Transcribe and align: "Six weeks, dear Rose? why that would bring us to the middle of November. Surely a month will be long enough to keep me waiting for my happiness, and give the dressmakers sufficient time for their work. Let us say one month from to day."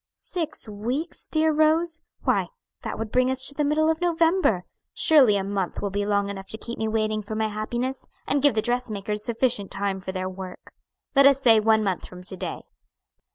"Six 0.13 0.67
weeks, 0.67 1.27
dear 1.27 1.51
Rose? 1.51 2.01
why 2.23 2.47
that 2.81 2.97
would 2.97 3.11
bring 3.11 3.29
us 3.29 3.45
to 3.47 3.53
the 3.53 3.63
middle 3.63 3.87
of 3.87 4.01
November. 4.01 4.65
Surely 4.95 5.37
a 5.37 5.43
month 5.43 5.79
will 5.79 5.91
be 5.91 6.07
long 6.07 6.27
enough 6.27 6.47
to 6.47 6.57
keep 6.57 6.79
me 6.79 6.87
waiting 6.87 7.21
for 7.21 7.35
my 7.35 7.49
happiness, 7.49 8.07
and 8.25 8.41
give 8.41 8.55
the 8.55 8.63
dressmakers 8.63 9.23
sufficient 9.23 9.69
time 9.69 9.99
for 9.99 10.11
their 10.11 10.27
work. 10.27 10.73
Let 11.15 11.27
us 11.27 11.39
say 11.39 11.59
one 11.59 11.83
month 11.83 12.07
from 12.07 12.23
to 12.23 12.35
day." 12.35 12.63